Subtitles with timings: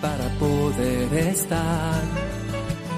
[0.00, 2.02] para poder estar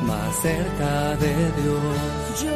[0.03, 2.47] más cerca de Dios.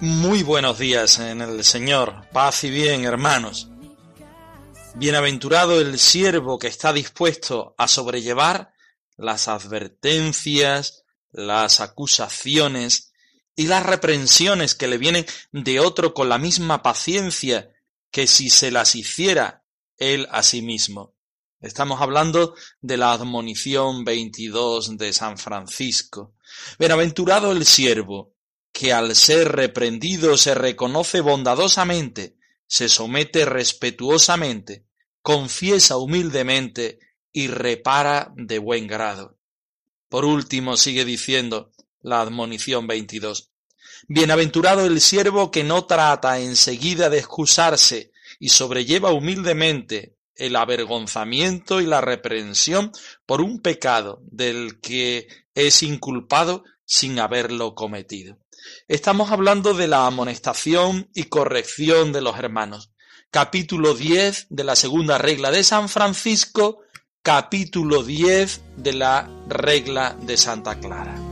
[0.00, 3.68] Muy buenos días en el Señor, paz y bien, hermanos.
[4.94, 8.72] Bienaventurado el siervo que está dispuesto a sobrellevar
[9.16, 13.05] las advertencias, las acusaciones
[13.56, 17.72] y las reprensiones que le vienen de otro con la misma paciencia
[18.10, 19.64] que si se las hiciera
[19.96, 21.14] él a sí mismo.
[21.60, 26.34] Estamos hablando de la admonición 22 de San Francisco.
[26.78, 28.34] Bienaventurado el siervo,
[28.72, 34.86] que al ser reprendido se reconoce bondadosamente, se somete respetuosamente,
[35.22, 36.98] confiesa humildemente
[37.32, 39.38] y repara de buen grado.
[40.10, 41.72] Por último, sigue diciendo
[42.06, 43.50] la admonición 22.
[44.06, 51.86] Bienaventurado el siervo que no trata enseguida de excusarse y sobrelleva humildemente el avergonzamiento y
[51.86, 52.92] la reprensión
[53.26, 58.38] por un pecado del que es inculpado sin haberlo cometido.
[58.86, 62.92] Estamos hablando de la amonestación y corrección de los hermanos
[63.30, 66.82] capítulo 10 de la segunda regla de San Francisco,
[67.22, 71.25] capítulo 10 de la regla de Santa Clara.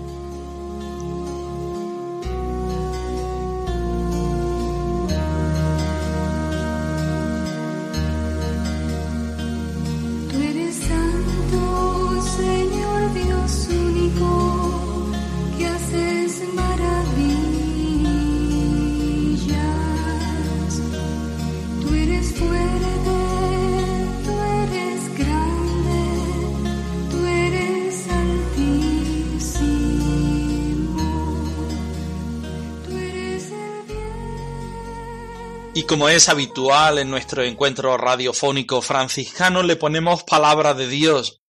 [35.84, 41.42] Y como es habitual en nuestro encuentro radiofónico franciscano, le ponemos palabra de Dios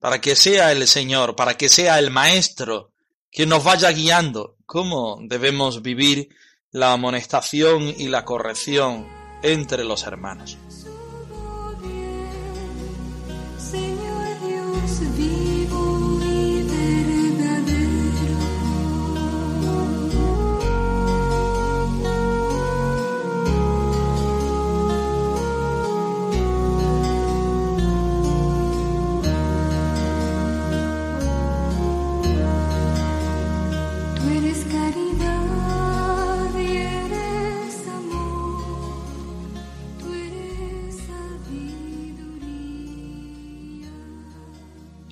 [0.00, 2.90] para que sea el Señor, para que sea el Maestro,
[3.30, 6.30] quien nos vaya guiando cómo debemos vivir
[6.72, 9.06] la amonestación y la corrección
[9.44, 10.58] entre los hermanos.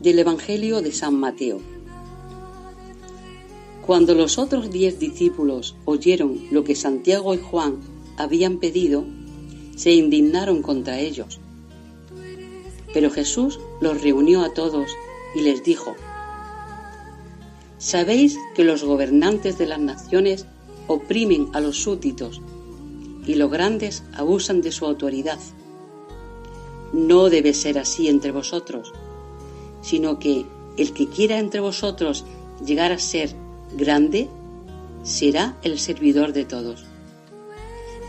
[0.04, 1.62] Del Evangelio de San Mateo.
[3.86, 7.78] Cuando los otros diez discípulos oyeron lo que Santiago y Juan
[8.18, 9.06] habían pedido,
[9.76, 11.40] se indignaron contra ellos.
[12.92, 14.90] Pero Jesús los reunió a todos
[15.34, 15.96] y les dijo,
[17.78, 20.44] Sabéis que los gobernantes de las naciones
[20.86, 22.42] oprimen a los súbditos
[23.26, 25.38] y los grandes abusan de su autoridad.
[26.92, 28.92] No debe ser así entre vosotros
[29.84, 30.46] sino que
[30.78, 32.24] el que quiera entre vosotros
[32.64, 33.34] llegar a ser
[33.76, 34.28] grande,
[35.02, 36.84] será el servidor de todos.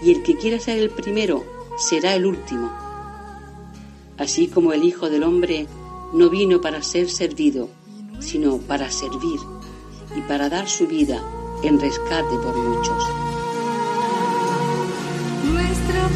[0.01, 1.43] Y el que quiera ser el primero,
[1.77, 2.71] será el último.
[4.17, 5.67] Así como el Hijo del Hombre
[6.13, 7.69] no vino para ser servido,
[8.19, 9.39] sino para servir
[10.15, 11.21] y para dar su vida
[11.61, 13.03] en rescate por muchos.
[15.43, 16.09] Nuestra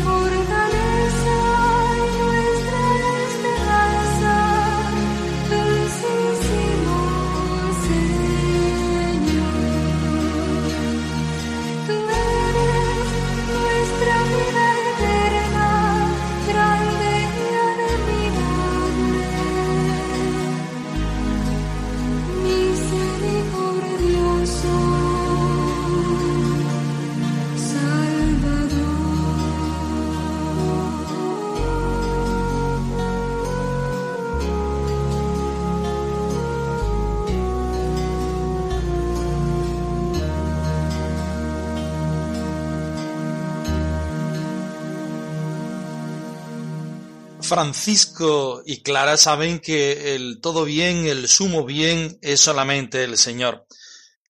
[47.49, 53.65] Francisco y Clara saben que el todo bien, el sumo bien es solamente el Señor.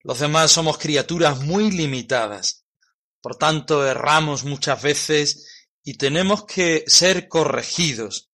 [0.04, 2.64] Los demás somos criaturas muy limitadas.
[3.22, 8.30] Por tanto, erramos muchas veces y tenemos que ser corregidos.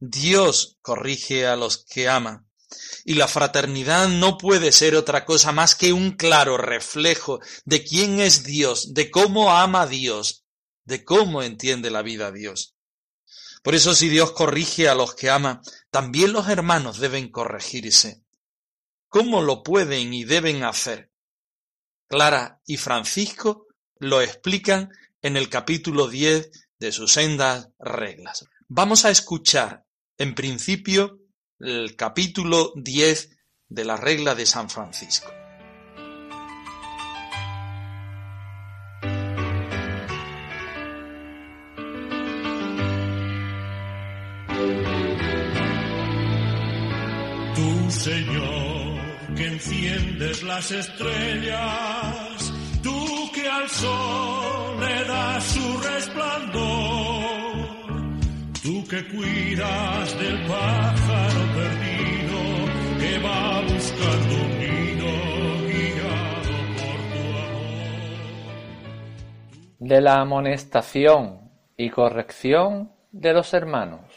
[0.00, 2.48] Dios corrige a los que ama.
[3.04, 8.18] Y la fraternidad no puede ser otra cosa más que un claro reflejo de quién
[8.18, 10.44] es Dios, de cómo ama Dios,
[10.84, 12.75] de cómo entiende la vida Dios.
[13.66, 15.60] Por eso si Dios corrige a los que ama,
[15.90, 18.22] también los hermanos deben corregirse.
[19.08, 21.10] ¿Cómo lo pueden y deben hacer?
[22.06, 23.66] Clara y Francisco
[23.98, 24.90] lo explican
[25.20, 26.48] en el capítulo 10
[26.78, 28.44] de sus sendas reglas.
[28.68, 29.84] Vamos a escuchar,
[30.16, 31.18] en principio,
[31.58, 33.36] el capítulo 10
[33.66, 35.26] de la regla de San Francisco.
[49.56, 57.26] Enciendes las estrellas, tú que al sol le das su resplandor
[58.62, 62.38] Tú que cuidas del pájaro perdido
[62.98, 65.10] que va buscando un nido
[65.68, 67.88] guiado por tu amor.
[69.78, 71.48] De la amonestación
[71.78, 74.12] y corrección de los hermanos.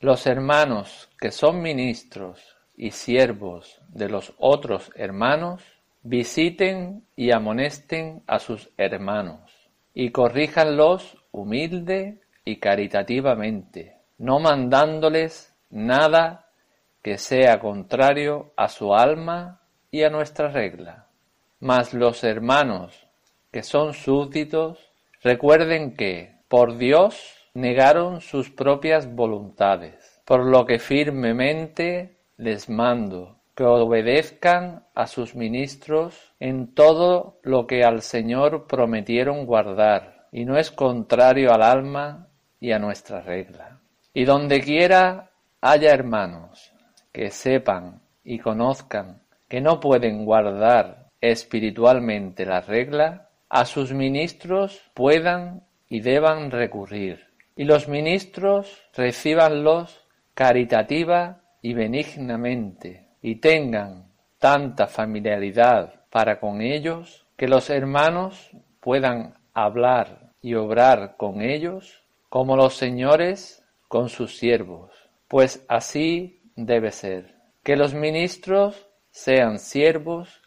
[0.00, 5.62] Los hermanos que son ministros y siervos de los otros hermanos,
[6.02, 9.52] visiten y amonesten a sus hermanos
[9.94, 16.50] y corríjanlos humilde y caritativamente, no mandándoles nada
[17.02, 19.60] que sea contrario a su alma
[19.90, 21.06] y a nuestra regla.
[21.60, 23.06] Mas los hermanos
[23.50, 24.90] que son súbditos
[25.22, 33.64] recuerden que, por Dios, negaron sus propias voluntades, por lo que firmemente les mando que
[33.64, 40.70] obedezcan a sus ministros en todo lo que al Señor prometieron guardar, y no es
[40.70, 42.28] contrario al alma
[42.58, 43.78] y a nuestra regla.
[44.12, 46.72] Y donde quiera haya hermanos
[47.12, 55.62] que sepan y conozcan que no pueden guardar espiritualmente la regla, a sus ministros puedan
[55.88, 57.28] y deban recurrir.
[57.56, 60.04] Y los ministros recibanlos
[60.34, 68.50] caritativa y benignamente y tengan tanta familiaridad para con ellos que los hermanos
[68.80, 74.92] puedan hablar y obrar con ellos como los señores con sus siervos,
[75.26, 80.42] pues así debe ser, que los ministros sean siervos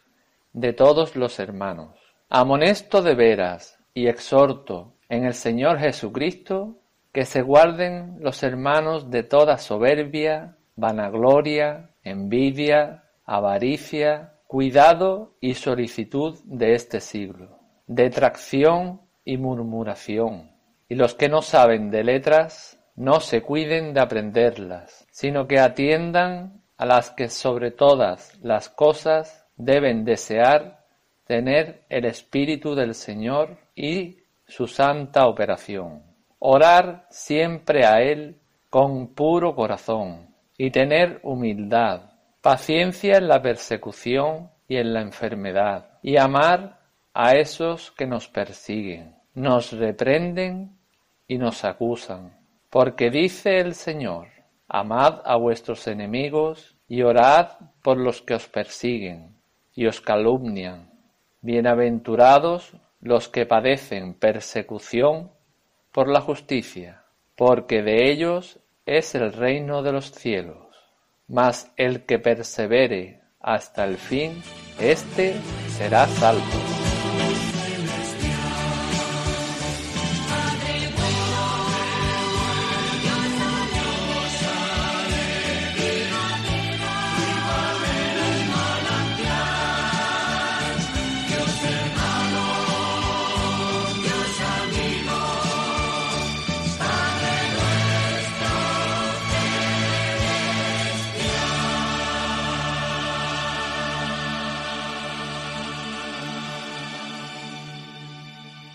[0.52, 1.98] de todos los hermanos.
[2.28, 6.78] Amonesto de veras y exhorto en el Señor Jesucristo
[7.10, 16.74] que se guarden los hermanos de toda soberbia, vanagloria, envidia, avaricia, cuidado y solicitud de
[16.74, 17.58] este siglo,
[17.88, 20.52] detracción y murmuración
[20.88, 26.62] y los que no saben de letras no se cuiden de aprenderlas, sino que atiendan
[26.76, 30.84] a las que sobre todas las cosas deben desear
[31.26, 36.04] tener el Espíritu del Señor y su santa operación.
[36.38, 38.38] Orar siempre a Él
[38.70, 40.27] con puro corazón
[40.58, 42.10] y tener humildad,
[42.42, 46.80] paciencia en la persecución y en la enfermedad, y amar
[47.14, 50.76] a esos que nos persiguen, nos reprenden
[51.28, 52.36] y nos acusan.
[52.70, 54.28] Porque dice el Señor,
[54.66, 59.36] amad a vuestros enemigos y orad por los que os persiguen
[59.74, 60.90] y os calumnian.
[61.40, 65.30] Bienaventurados los que padecen persecución
[65.92, 67.04] por la justicia,
[67.36, 68.58] porque de ellos
[68.88, 70.56] es el reino de los cielos.
[71.26, 74.42] Mas el que persevere hasta el fin,
[74.80, 75.34] éste
[75.76, 76.77] será salvo.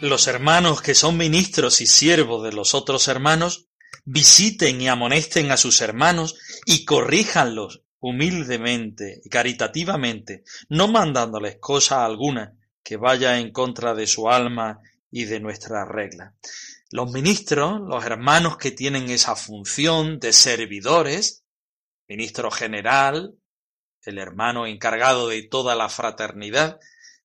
[0.04, 3.70] Los hermanos que son ministros y siervos de los otros hermanos
[4.04, 12.54] visiten y amonesten a sus hermanos y corríjanlos humildemente y caritativamente, no mandándoles cosa alguna
[12.84, 16.36] que vaya en contra de su alma y de nuestra regla.
[16.92, 21.46] Los ministros, los hermanos que tienen esa función de servidores,
[22.10, 23.36] ministro general,
[24.02, 26.78] el hermano encargado de toda la fraternidad,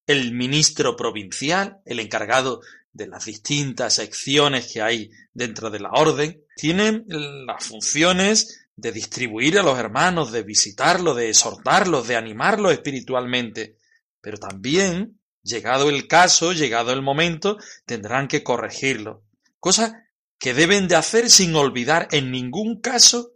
[0.08, 2.62] el ministro provincial, el encargado
[2.92, 9.58] de las distintas secciones que hay dentro de la orden, tienen las funciones de distribuir
[9.58, 13.76] a los hermanos, de visitarlos, de exhortarlos, de animarlos espiritualmente,
[14.20, 19.24] pero también, llegado el caso, llegado el momento, tendrán que corregirlo,
[19.60, 23.32] cosa que deben de hacer sin olvidar en ningún caso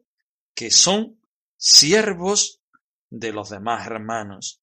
[0.54, 1.20] que son
[1.58, 2.60] siervos
[3.10, 4.62] de los demás hermanos,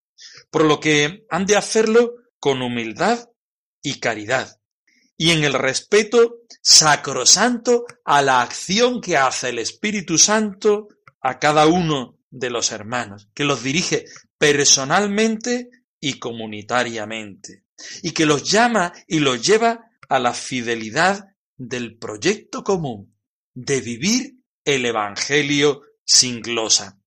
[0.52, 3.30] por lo que han de hacerlo con humildad
[3.82, 4.60] y caridad,
[5.18, 10.88] y en el respeto sacrosanto a la acción que hace el Espíritu Santo
[11.22, 14.06] a cada uno de los hermanos, que los dirige
[14.38, 17.66] personalmente y comunitariamente,
[18.02, 21.26] y que los llama y los lleva a la fidelidad
[21.58, 23.16] del proyecto común
[23.54, 26.99] de vivir el Evangelio sin glosa.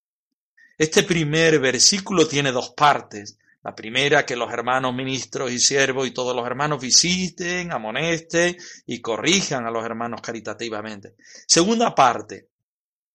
[0.82, 3.38] Este primer versículo tiene dos partes.
[3.62, 9.00] La primera, que los hermanos ministros y siervos y todos los hermanos visiten, amonesten y
[9.00, 11.14] corrijan a los hermanos caritativamente.
[11.46, 12.48] Segunda parte,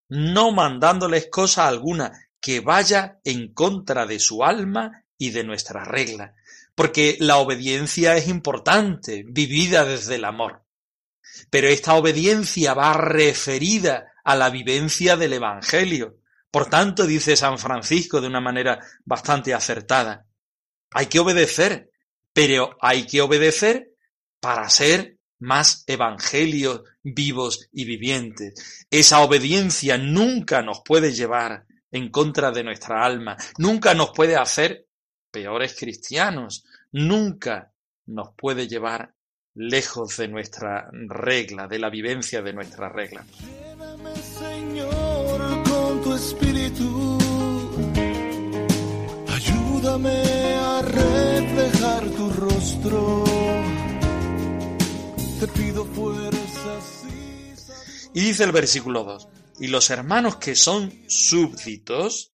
[0.07, 6.35] no mandándoles cosa alguna que vaya en contra de su alma y de nuestra regla,
[6.73, 10.63] porque la obediencia es importante, vivida desde el amor.
[11.49, 16.19] Pero esta obediencia va referida a la vivencia del Evangelio.
[16.57, 20.25] Por tanto, dice San Francisco de una manera bastante acertada,
[20.89, 21.91] hay que obedecer,
[22.33, 23.91] pero hay que obedecer
[24.39, 28.87] para ser más evangelios vivos y vivientes.
[28.89, 34.87] Esa obediencia nunca nos puede llevar en contra de nuestra alma, nunca nos puede hacer
[35.29, 37.71] peores cristianos, nunca
[38.07, 39.13] nos puede llevar
[39.53, 43.23] lejos de nuestra regla, de la vivencia de nuestra regla.
[44.39, 45.06] Señor,
[49.29, 53.23] Ayúdame a reflejar tu rostro.
[55.39, 55.87] Te pido
[58.13, 58.19] y...
[58.19, 62.33] dice el versículo 2, y los hermanos que son súbditos,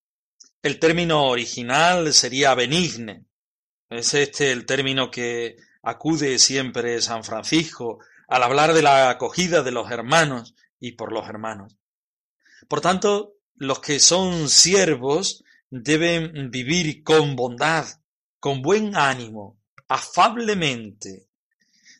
[0.64, 3.26] el término original sería benigne.
[3.90, 9.72] Es este el término que acude siempre San Francisco al hablar de la acogida de
[9.72, 11.78] los hermanos y por los hermanos.
[12.68, 17.88] Por tanto, los que son siervos deben vivir con bondad,
[18.40, 21.30] con buen ánimo, afablemente.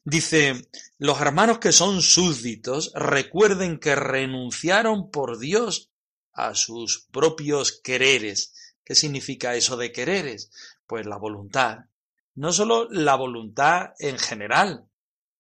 [0.04, 0.68] Dice,
[0.98, 5.90] los hermanos que son súbditos recuerden que renunciaron por Dios
[6.34, 8.76] a sus propios quereres.
[8.84, 10.52] ¿Qué significa eso de quereres?
[10.86, 11.86] Pues la voluntad.
[12.36, 14.86] No solo la voluntad en general,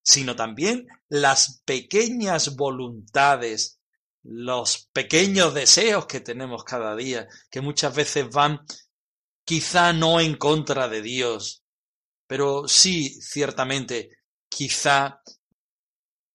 [0.01, 3.82] sino también las pequeñas voluntades
[4.24, 8.65] los pequeños deseos que tenemos cada día, que muchas veces van
[9.46, 11.63] quizá no en contra de Dios,
[12.25, 14.12] pero sí, ciertamente,
[14.50, 15.22] quizá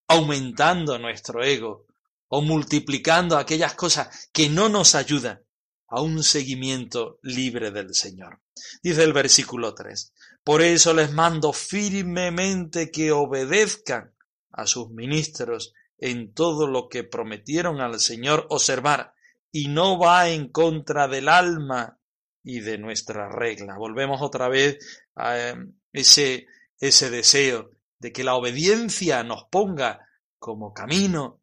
[0.09, 1.87] aumentando nuestro ego
[2.28, 5.42] o multiplicando aquellas cosas que no nos ayudan
[5.88, 8.42] a un seguimiento libre del Señor.
[8.83, 10.12] Dice el versículo 3,
[10.45, 14.14] por eso les mando firmemente que obedezcan
[14.52, 19.14] a sus ministros en todo lo que prometieron al Señor observar
[19.50, 21.99] y no va en contra del alma
[22.43, 23.76] y de nuestra regla.
[23.76, 24.78] Volvemos otra vez
[25.14, 26.47] a em, ese,
[26.78, 31.40] ese deseo de que la obediencia nos ponga como camino,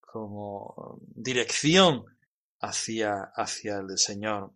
[0.00, 2.06] como dirección
[2.60, 4.52] hacia, hacia el Señor.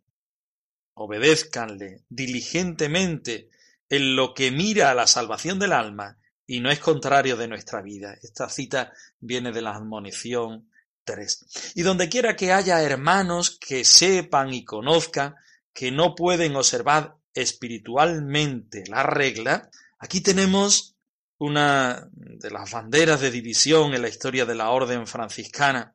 [0.94, 3.50] Obedézcanle diligentemente
[3.88, 6.18] en lo que mira a la salvación del alma
[6.52, 8.14] y no es contrario de nuestra vida.
[8.22, 10.68] Esta cita viene de la admonición
[11.02, 11.72] 3.
[11.76, 15.34] Y donde quiera que haya hermanos que sepan y conozcan
[15.72, 20.94] que no pueden observar espiritualmente la regla, aquí tenemos
[21.38, 25.94] una de las banderas de división en la historia de la orden franciscana,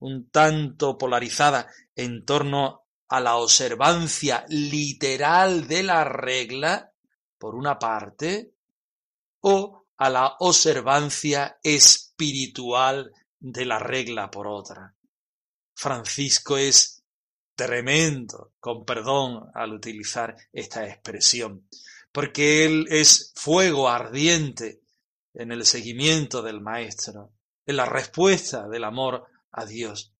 [0.00, 6.92] un tanto polarizada en torno a la observancia literal de la regla,
[7.38, 8.52] por una parte,
[9.40, 14.94] o a la observancia espiritual de la regla por otra.
[15.74, 17.02] Francisco es
[17.54, 21.68] tremendo, con perdón al utilizar esta expresión,
[22.10, 24.80] porque él es fuego ardiente
[25.34, 27.32] en el seguimiento del Maestro,
[27.66, 30.12] en la respuesta del amor a Dios.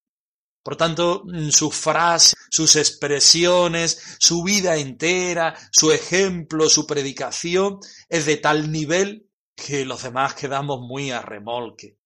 [0.62, 8.38] Por tanto, sus frases, sus expresiones, su vida entera, su ejemplo, su predicación es de
[8.38, 11.98] tal nivel que los demás quedamos muy a remolque.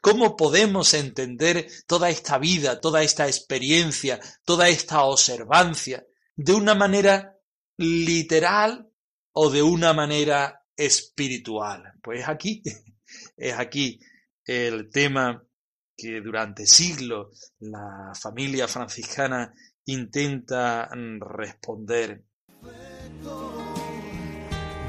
[0.00, 6.06] ¿Cómo podemos entender toda esta vida, toda esta experiencia, toda esta observancia
[6.36, 7.36] de una manera
[7.76, 8.88] literal
[9.32, 11.92] o de una manera espiritual?
[12.02, 12.62] Pues aquí,
[13.36, 13.98] es aquí
[14.44, 15.44] el tema
[15.96, 19.52] que durante siglos la familia franciscana
[19.86, 20.88] intenta
[21.20, 22.24] responder.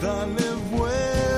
[0.01, 1.34] Dale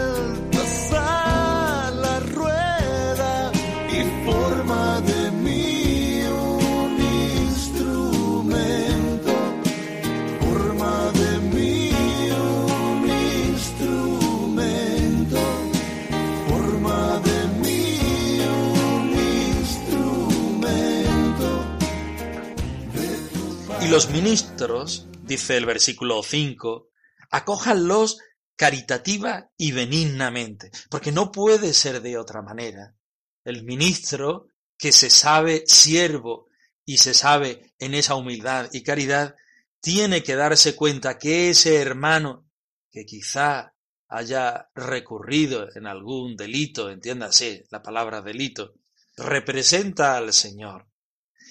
[23.87, 26.89] Y los ministros, dice el versículo 5,
[27.31, 28.17] acójanlos
[28.57, 32.97] caritativa y benignamente, porque no puede ser de otra manera.
[33.45, 36.49] El ministro que se sabe siervo
[36.83, 39.35] y se sabe en esa humildad y caridad,
[39.79, 42.45] tiene que darse cuenta que ese hermano
[42.91, 43.73] que quizá
[44.09, 48.73] haya recurrido en algún delito, entiéndase la palabra delito,
[49.15, 50.87] representa al Señor.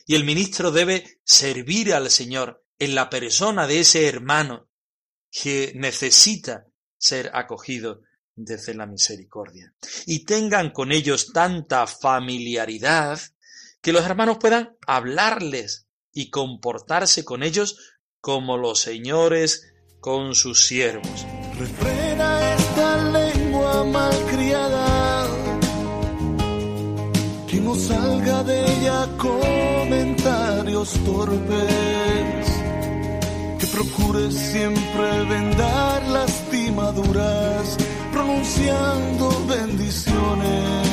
[0.06, 4.68] Y el ministro debe servir al Señor en la persona de ese hermano
[5.30, 8.02] que necesita ser acogido
[8.36, 9.74] desde la misericordia.
[10.06, 13.20] Y tengan con ellos tanta familiaridad
[13.80, 17.76] que los hermanos puedan hablarles y comportarse con ellos
[18.20, 21.26] como los señores con sus siervos.
[21.58, 25.26] Refrena esta lengua malcriada,
[27.48, 29.08] que no salga de ella
[30.26, 32.46] comentarios torpes,
[33.60, 37.76] que procure siempre vendar lastimaduras,
[38.12, 40.88] pronunciando bendiciones.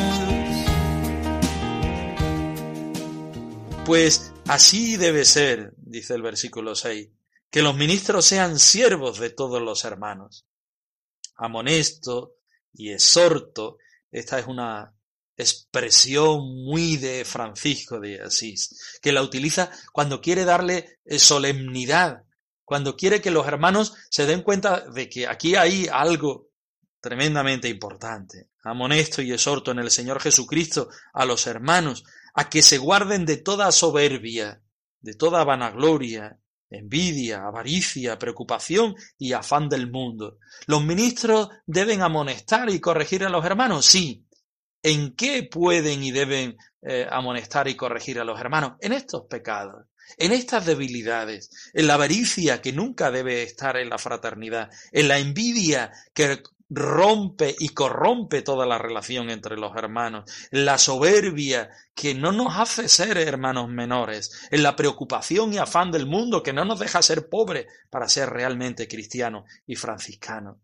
[3.85, 7.09] Pues así debe ser, dice el versículo 6,
[7.49, 10.45] que los ministros sean siervos de todos los hermanos.
[11.35, 12.35] Amonesto
[12.71, 13.77] y exhorto,
[14.11, 14.93] esta es una
[15.37, 22.23] expresión muy de Francisco de Asís, que la utiliza cuando quiere darle eh, solemnidad,
[22.63, 26.49] cuando quiere que los hermanos se den cuenta de que aquí hay algo
[27.01, 28.49] tremendamente importante.
[28.63, 33.37] Amonesto y exhorto en el Señor Jesucristo a los hermanos a que se guarden de
[33.37, 34.63] toda soberbia,
[35.01, 40.39] de toda vanagloria, envidia, avaricia, preocupación y afán del mundo.
[40.65, 43.85] ¿Los ministros deben amonestar y corregir a los hermanos?
[43.85, 44.22] Sí.
[44.83, 48.73] ¿En qué pueden y deben eh, amonestar y corregir a los hermanos?
[48.81, 49.85] En estos pecados,
[50.17, 55.19] en estas debilidades, en la avaricia que nunca debe estar en la fraternidad, en la
[55.19, 62.13] envidia que rompe y corrompe toda la relación entre los hermanos, en la soberbia que
[62.15, 66.65] no nos hace ser hermanos menores, en la preocupación y afán del mundo que no
[66.65, 70.57] nos deja ser pobres para ser realmente cristianos y franciscanos.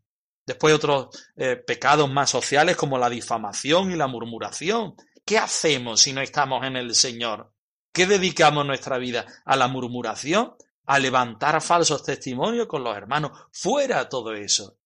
[0.50, 4.96] Después otros eh, pecados más sociales como la difamación y la murmuración.
[5.24, 7.54] ¿Qué hacemos si no estamos en el Señor?
[7.94, 9.28] ¿Qué dedicamos nuestra vida?
[9.46, 10.56] ¿A la murmuración?
[10.88, 13.40] ¿A levantar falsos testimonios con los hermanos?
[13.52, 14.80] Fuera todo eso.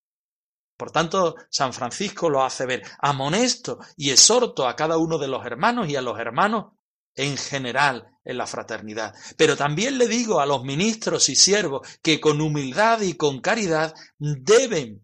[0.76, 2.84] Por tanto, San Francisco lo hace ver.
[3.00, 6.74] Amonesto y exhorto a cada uno de los hermanos y a los hermanos
[7.16, 9.16] en general en la fraternidad.
[9.38, 13.96] Pero también le digo a los ministros y siervos que con humildad y con caridad
[14.20, 15.04] deben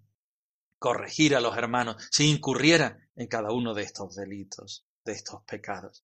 [0.79, 6.03] corregir a los hermanos si incurrieran en cada uno de estos delitos, de estos pecados.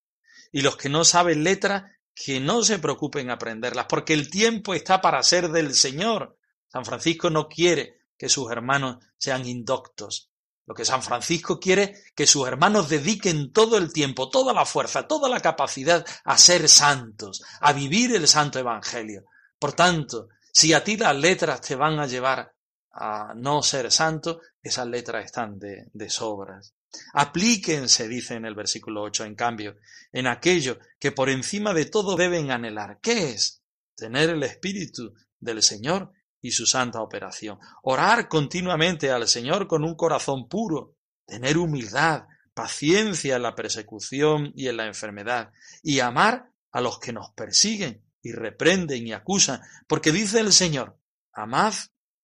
[0.52, 5.02] Y los que no saben letras, que no se preocupen aprenderlas, porque el tiempo está
[5.02, 6.38] para ser del Señor.
[6.68, 10.30] San Francisco no quiere que sus hermanos sean indoctos.
[10.68, 15.08] Lo que San Francisco quiere que sus hermanos dediquen todo el tiempo, toda la fuerza,
[15.08, 19.26] toda la capacidad a ser santos, a vivir el santo evangelio.
[19.60, 22.55] Por tanto, si a ti las letras te van a llevar
[22.96, 26.74] a no ser santo, esas letras están de, de sobras.
[27.14, 29.76] Aplíquense, dice en el versículo 8, en cambio,
[30.14, 33.00] en aquello que por encima de todo deben anhelar.
[33.02, 33.62] ¿Qué es?
[33.96, 37.60] Tener el Espíritu del Señor y su santa operación.
[37.84, 44.70] Orar continuamente al Señor con un corazón puro, tener humildad, paciencia en la persecución y
[44.70, 45.52] en la enfermedad,
[45.84, 50.98] y amar a los que nos persiguen y reprenden y acusan, porque dice el Señor,
[51.34, 51.74] amad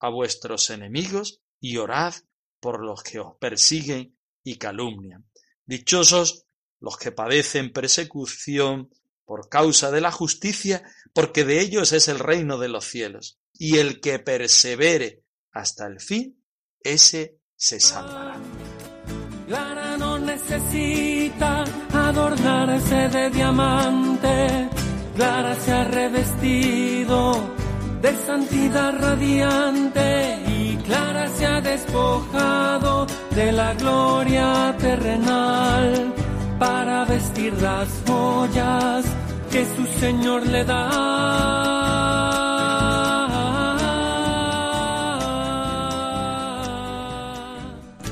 [0.01, 2.15] a vuestros enemigos y orad
[2.59, 5.29] por los que os persiguen y calumnian.
[5.65, 6.47] Dichosos
[6.79, 8.89] los que padecen persecución
[9.23, 10.83] por causa de la justicia,
[11.13, 16.01] porque de ellos es el reino de los cielos y el que persevere hasta el
[16.01, 16.43] fin,
[16.81, 18.39] ese se salvará.
[19.47, 24.69] Clara no necesita adornarse de diamante,
[25.15, 27.60] Clara se ha revestido
[28.01, 36.13] de santidad radiante y Clara se ha despojado de la gloria terrenal
[36.57, 39.05] para vestir las joyas
[39.51, 41.11] que su Señor le da.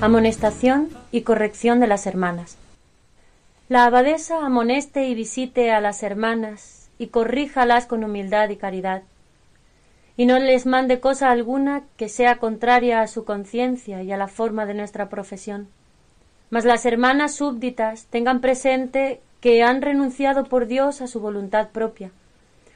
[0.01, 2.57] Amonestación y corrección de las hermanas.
[3.67, 9.03] La abadesa amoneste y visite a las hermanas y corríjalas con humildad y caridad,
[10.19, 14.27] y no les mande cosa alguna que sea contraria a su conciencia y a la
[14.27, 15.69] forma de nuestra profesión.
[16.49, 22.11] Mas las hermanas súbditas tengan presente que han renunciado por Dios a su voluntad propia.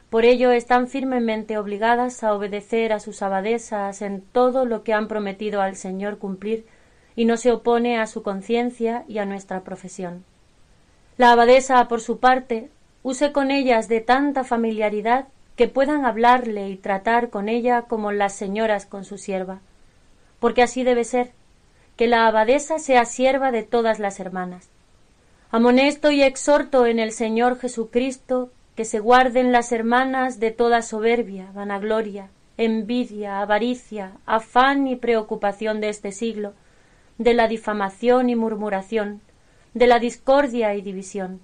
[0.10, 5.10] Por ello están firmemente obligadas a obedecer a sus abadesas en todo lo que han
[5.10, 6.66] prometido al Señor cumplir
[7.14, 10.24] y no se opone a su conciencia y a nuestra profesión.
[11.18, 12.70] La abadesa, por su parte,
[13.04, 18.34] use con ellas de tanta familiaridad que puedan hablarle y tratar con ella como las
[18.34, 19.60] señoras con su sierva,
[20.40, 21.32] porque así debe ser,
[21.96, 24.70] que la abadesa sea sierva de todas las hermanas.
[25.52, 31.52] Amonesto y exhorto en el Señor Jesucristo que se guarden las hermanas de toda soberbia,
[31.54, 36.54] vanagloria, envidia, avaricia, afán y preocupación de este siglo,
[37.20, 39.22] de la difamación y murmuración,
[39.76, 41.40] de la discordia y división.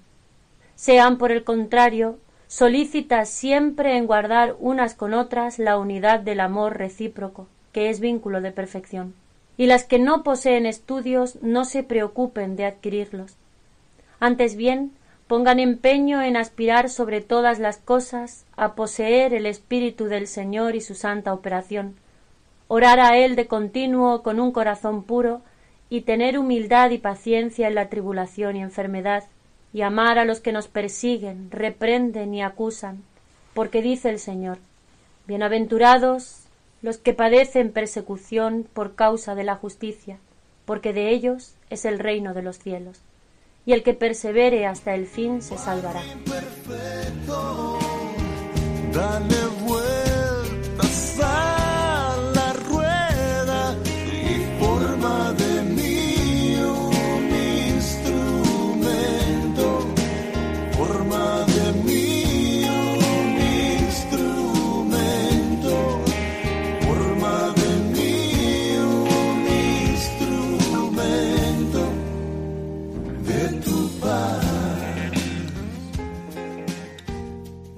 [0.74, 2.18] Sean, por el contrario,
[2.50, 8.40] solícitas siempre en guardar unas con otras la unidad del amor recíproco, que es vínculo
[8.40, 9.14] de perfección.
[9.56, 13.36] Y las que no poseen estudios no se preocupen de adquirirlos.
[14.18, 14.90] Antes bien,
[15.28, 20.80] pongan empeño en aspirar sobre todas las cosas a poseer el Espíritu del Señor y
[20.80, 21.94] su santa operación,
[22.66, 25.40] orar a Él de continuo con un corazón puro,
[25.88, 29.22] y tener humildad y paciencia en la tribulación y enfermedad,
[29.72, 33.02] y amar a los que nos persiguen, reprenden y acusan,
[33.54, 34.58] porque dice el Señor,
[35.26, 36.40] Bienaventurados
[36.82, 40.18] los que padecen persecución por causa de la justicia,
[40.64, 43.00] porque de ellos es el reino de los cielos.
[43.66, 46.02] Y el que persevere hasta el fin se salvará.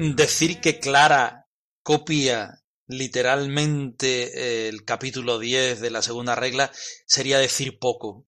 [0.02, 1.46] Decir que Clara
[1.84, 6.72] copia literalmente eh, el capítulo 10 de la segunda regla
[7.06, 8.26] sería decir poco.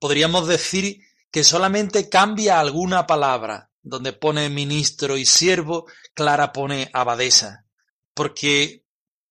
[0.00, 0.98] Podríamos decir
[1.30, 3.70] que solamente cambia alguna palabra.
[3.84, 7.64] Donde pone ministro y siervo, Clara pone abadesa.
[8.12, 8.84] Porque,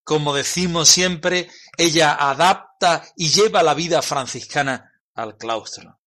[0.04, 5.98] como decimos siempre, ella adapta y lleva la vida franciscana al claustro.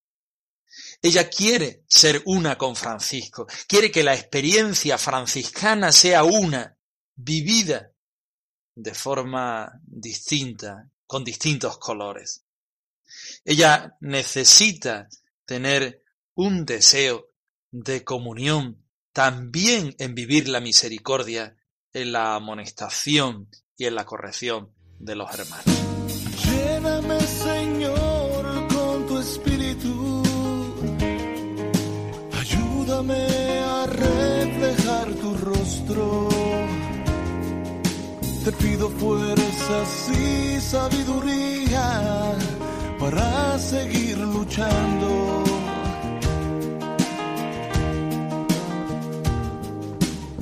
[1.05, 6.75] Ella quiere ser una con Francisco, quiere que la experiencia franciscana sea una,
[7.13, 7.91] vivida
[8.73, 12.43] de forma distinta, con distintos colores.
[13.43, 15.07] Ella necesita
[15.45, 16.01] tener
[16.33, 17.29] un deseo
[17.69, 21.55] de comunión también en vivir la misericordia,
[21.93, 25.94] en la amonestación y en la corrección de los hermanos.
[38.43, 42.33] Te pido fuerzas y sabiduría
[42.99, 45.43] para seguir luchando.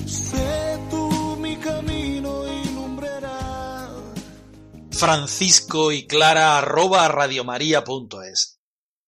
[0.05, 3.89] Sé tú mi camino y lumbrera.
[4.91, 8.52] Francisco y Clara arroba radiomaria.es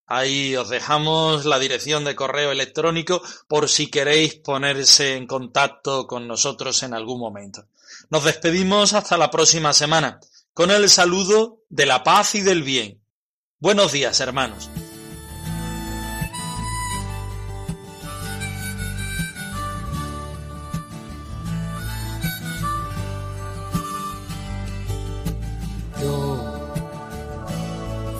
[0.06, 6.28] Ahí os dejamos la dirección de correo electrónico por si queréis ponerse en contacto con
[6.28, 7.66] nosotros en algún momento.
[8.10, 10.20] Nos despedimos hasta la próxima semana
[10.54, 13.02] con el saludo de la paz y del bien.
[13.58, 14.70] Buenos días, hermanos.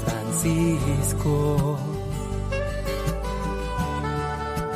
[0.05, 1.65] Francisco,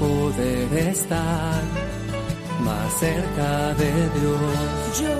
[0.00, 1.62] poder estar
[2.64, 5.00] más cerca de Dios.
[5.00, 5.16] Yo,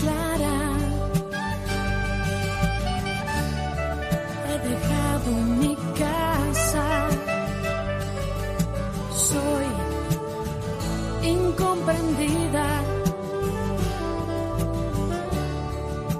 [0.00, 0.58] Clara,
[4.48, 6.86] he dejado mi casa.
[9.28, 9.66] Soy
[11.34, 12.66] incomprendida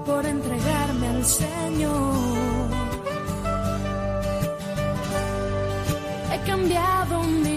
[0.05, 2.38] por entregarme al Señor.
[6.49, 7.48] Cambiado mi